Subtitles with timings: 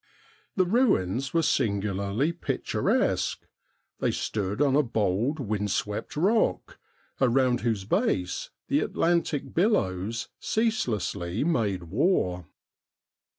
[0.55, 3.45] The ruins were singularly picturesque.
[3.99, 6.79] They stood on a bold wind swept rock,
[7.21, 12.47] around whose base the Atlantic billows ceaselessly made war.